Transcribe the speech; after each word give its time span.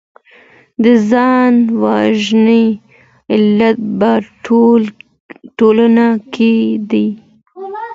د 0.83 0.85
ځان 1.09 1.53
وژنې 1.83 2.65
علت 3.33 3.77
په 3.99 4.11
ټولنه 5.57 6.07
کي 6.33 6.53
دی. 6.89 7.07